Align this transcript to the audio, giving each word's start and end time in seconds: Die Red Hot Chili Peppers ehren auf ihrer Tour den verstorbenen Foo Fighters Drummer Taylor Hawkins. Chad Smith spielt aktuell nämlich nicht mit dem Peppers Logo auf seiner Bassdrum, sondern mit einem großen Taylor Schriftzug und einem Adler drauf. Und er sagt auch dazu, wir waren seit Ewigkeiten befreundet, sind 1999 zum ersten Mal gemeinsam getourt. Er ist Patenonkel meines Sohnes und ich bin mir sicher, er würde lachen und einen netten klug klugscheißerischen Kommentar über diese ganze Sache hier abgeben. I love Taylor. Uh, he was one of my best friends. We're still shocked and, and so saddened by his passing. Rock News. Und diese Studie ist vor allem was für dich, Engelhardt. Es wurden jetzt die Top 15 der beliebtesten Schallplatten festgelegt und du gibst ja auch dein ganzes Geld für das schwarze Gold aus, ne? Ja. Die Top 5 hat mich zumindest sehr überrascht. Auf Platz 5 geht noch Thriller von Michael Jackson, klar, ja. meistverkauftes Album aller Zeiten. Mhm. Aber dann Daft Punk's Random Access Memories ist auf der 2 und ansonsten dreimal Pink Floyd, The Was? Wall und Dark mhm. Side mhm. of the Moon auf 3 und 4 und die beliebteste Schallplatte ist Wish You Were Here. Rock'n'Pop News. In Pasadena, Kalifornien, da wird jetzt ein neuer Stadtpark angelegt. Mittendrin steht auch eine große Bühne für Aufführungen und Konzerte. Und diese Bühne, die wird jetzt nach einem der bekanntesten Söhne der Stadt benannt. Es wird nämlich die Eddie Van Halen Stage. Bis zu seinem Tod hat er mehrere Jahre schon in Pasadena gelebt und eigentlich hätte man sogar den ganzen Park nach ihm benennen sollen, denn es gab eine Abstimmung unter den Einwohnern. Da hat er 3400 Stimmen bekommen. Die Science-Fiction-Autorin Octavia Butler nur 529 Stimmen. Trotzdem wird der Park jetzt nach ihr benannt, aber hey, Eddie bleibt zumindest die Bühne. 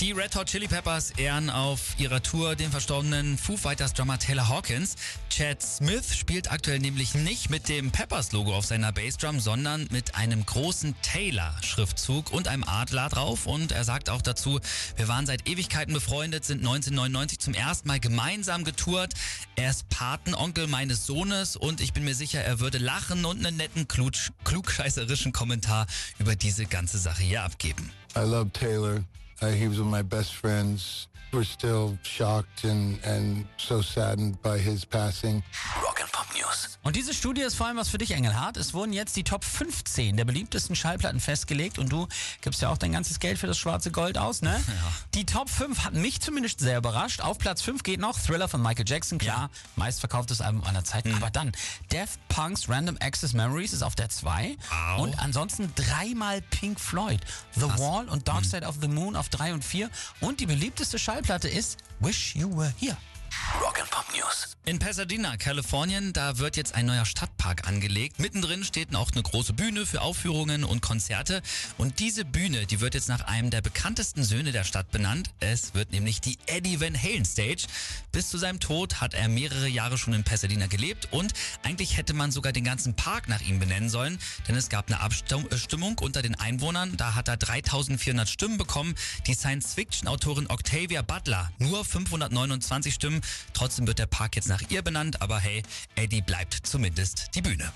Die 0.00 0.10
Red 0.10 0.34
Hot 0.34 0.48
Chili 0.48 0.66
Peppers 0.66 1.12
ehren 1.12 1.48
auf 1.50 1.94
ihrer 1.98 2.20
Tour 2.20 2.56
den 2.56 2.68
verstorbenen 2.72 3.38
Foo 3.38 3.56
Fighters 3.56 3.92
Drummer 3.92 4.18
Taylor 4.18 4.48
Hawkins. 4.48 4.96
Chad 5.30 5.62
Smith 5.62 6.16
spielt 6.16 6.50
aktuell 6.50 6.80
nämlich 6.80 7.14
nicht 7.14 7.48
mit 7.48 7.68
dem 7.68 7.92
Peppers 7.92 8.32
Logo 8.32 8.56
auf 8.56 8.66
seiner 8.66 8.90
Bassdrum, 8.90 9.38
sondern 9.38 9.86
mit 9.92 10.16
einem 10.16 10.44
großen 10.44 10.96
Taylor 11.02 11.54
Schriftzug 11.62 12.32
und 12.32 12.48
einem 12.48 12.64
Adler 12.64 13.08
drauf. 13.08 13.46
Und 13.46 13.70
er 13.70 13.84
sagt 13.84 14.10
auch 14.10 14.20
dazu, 14.20 14.58
wir 14.96 15.06
waren 15.06 15.26
seit 15.26 15.48
Ewigkeiten 15.48 15.94
befreundet, 15.94 16.44
sind 16.44 16.58
1999 16.58 17.38
zum 17.38 17.54
ersten 17.54 17.86
Mal 17.86 18.00
gemeinsam 18.00 18.64
getourt. 18.64 19.14
Er 19.54 19.70
ist 19.70 19.88
Patenonkel 19.90 20.66
meines 20.66 21.06
Sohnes 21.06 21.54
und 21.54 21.80
ich 21.80 21.92
bin 21.92 22.02
mir 22.02 22.16
sicher, 22.16 22.40
er 22.40 22.58
würde 22.58 22.78
lachen 22.78 23.24
und 23.24 23.46
einen 23.46 23.56
netten 23.56 23.86
klug 23.86 24.14
klugscheißerischen 24.42 25.32
Kommentar 25.32 25.86
über 26.18 26.34
diese 26.34 26.66
ganze 26.66 26.98
Sache 26.98 27.22
hier 27.22 27.44
abgeben. 27.44 27.92
I 28.16 28.20
love 28.20 28.50
Taylor. 28.52 29.04
Uh, 29.42 29.48
he 29.50 29.68
was 29.68 29.78
one 29.78 29.88
of 29.88 29.92
my 29.92 30.02
best 30.02 30.34
friends. 30.34 31.08
We're 31.32 31.44
still 31.44 31.98
shocked 32.02 32.64
and, 32.64 32.98
and 33.04 33.46
so 33.56 33.80
saddened 33.80 34.40
by 34.42 34.58
his 34.58 34.84
passing. 34.84 35.42
Rock 36.34 36.40
News. 36.40 36.78
Und 36.82 36.96
diese 36.96 37.14
Studie 37.14 37.42
ist 37.42 37.54
vor 37.54 37.66
allem 37.66 37.76
was 37.76 37.88
für 37.88 37.98
dich, 37.98 38.10
Engelhardt. 38.12 38.56
Es 38.56 38.74
wurden 38.74 38.92
jetzt 38.92 39.16
die 39.16 39.24
Top 39.24 39.44
15 39.44 40.16
der 40.16 40.24
beliebtesten 40.24 40.76
Schallplatten 40.76 41.20
festgelegt 41.20 41.78
und 41.78 41.90
du 41.90 42.08
gibst 42.40 42.62
ja 42.62 42.68
auch 42.68 42.78
dein 42.78 42.92
ganzes 42.92 43.20
Geld 43.20 43.38
für 43.38 43.46
das 43.46 43.58
schwarze 43.58 43.90
Gold 43.90 44.18
aus, 44.18 44.42
ne? 44.42 44.62
Ja. 44.66 44.74
Die 45.14 45.24
Top 45.24 45.48
5 45.48 45.84
hat 45.84 45.94
mich 45.94 46.20
zumindest 46.20 46.60
sehr 46.60 46.78
überrascht. 46.78 47.20
Auf 47.20 47.38
Platz 47.38 47.62
5 47.62 47.82
geht 47.82 48.00
noch 48.00 48.18
Thriller 48.18 48.48
von 48.48 48.62
Michael 48.62 48.84
Jackson, 48.86 49.18
klar, 49.18 49.50
ja. 49.52 49.60
meistverkauftes 49.76 50.40
Album 50.40 50.64
aller 50.64 50.84
Zeiten. 50.84 51.10
Mhm. 51.10 51.16
Aber 51.16 51.30
dann 51.30 51.52
Daft 51.90 52.20
Punk's 52.28 52.68
Random 52.68 52.96
Access 53.00 53.32
Memories 53.32 53.72
ist 53.72 53.82
auf 53.82 53.94
der 53.94 54.08
2 54.08 54.56
und 54.98 55.18
ansonsten 55.18 55.72
dreimal 55.74 56.42
Pink 56.42 56.80
Floyd, 56.80 57.20
The 57.54 57.62
Was? 57.62 57.80
Wall 57.80 58.08
und 58.08 58.28
Dark 58.28 58.40
mhm. 58.40 58.48
Side 58.48 58.62
mhm. 58.62 58.68
of 58.68 58.76
the 58.80 58.88
Moon 58.88 59.16
auf 59.16 59.28
3 59.28 59.54
und 59.54 59.64
4 59.64 59.90
und 60.20 60.40
die 60.40 60.46
beliebteste 60.46 60.98
Schallplatte 60.98 61.48
ist 61.48 61.78
Wish 62.00 62.34
You 62.36 62.56
Were 62.56 62.72
Here. 62.78 62.96
Rock'n'Pop 63.84 64.16
News. 64.16 64.56
In 64.66 64.78
Pasadena, 64.78 65.36
Kalifornien, 65.36 66.14
da 66.14 66.38
wird 66.38 66.56
jetzt 66.56 66.74
ein 66.74 66.86
neuer 66.86 67.04
Stadtpark 67.04 67.68
angelegt. 67.68 68.18
Mittendrin 68.18 68.64
steht 68.64 68.94
auch 68.96 69.12
eine 69.12 69.22
große 69.22 69.52
Bühne 69.52 69.84
für 69.84 70.00
Aufführungen 70.00 70.64
und 70.64 70.80
Konzerte. 70.80 71.42
Und 71.76 71.98
diese 71.98 72.24
Bühne, 72.24 72.64
die 72.64 72.80
wird 72.80 72.94
jetzt 72.94 73.10
nach 73.10 73.26
einem 73.26 73.50
der 73.50 73.60
bekanntesten 73.60 74.24
Söhne 74.24 74.52
der 74.52 74.64
Stadt 74.64 74.90
benannt. 74.90 75.30
Es 75.40 75.74
wird 75.74 75.92
nämlich 75.92 76.22
die 76.22 76.38
Eddie 76.46 76.80
Van 76.80 76.98
Halen 77.00 77.26
Stage. 77.26 77.66
Bis 78.10 78.30
zu 78.30 78.38
seinem 78.38 78.58
Tod 78.58 79.02
hat 79.02 79.12
er 79.12 79.28
mehrere 79.28 79.68
Jahre 79.68 79.98
schon 79.98 80.14
in 80.14 80.24
Pasadena 80.24 80.66
gelebt 80.66 81.08
und 81.10 81.34
eigentlich 81.62 81.98
hätte 81.98 82.14
man 82.14 82.30
sogar 82.30 82.52
den 82.52 82.64
ganzen 82.64 82.94
Park 82.94 83.28
nach 83.28 83.42
ihm 83.42 83.58
benennen 83.58 83.90
sollen, 83.90 84.18
denn 84.48 84.56
es 84.56 84.70
gab 84.70 84.86
eine 84.86 85.00
Abstimmung 85.00 85.98
unter 85.98 86.22
den 86.22 86.36
Einwohnern. 86.36 86.96
Da 86.96 87.14
hat 87.14 87.28
er 87.28 87.36
3400 87.36 88.28
Stimmen 88.28 88.56
bekommen. 88.56 88.94
Die 89.26 89.34
Science-Fiction-Autorin 89.34 90.46
Octavia 90.48 91.02
Butler 91.02 91.50
nur 91.58 91.84
529 91.84 92.94
Stimmen. 92.94 93.20
Trotzdem 93.74 93.88
wird 93.88 93.98
der 93.98 94.06
Park 94.06 94.36
jetzt 94.36 94.48
nach 94.48 94.62
ihr 94.70 94.82
benannt, 94.82 95.20
aber 95.20 95.40
hey, 95.40 95.64
Eddie 95.96 96.22
bleibt 96.22 96.54
zumindest 96.62 97.34
die 97.34 97.42
Bühne. 97.42 97.72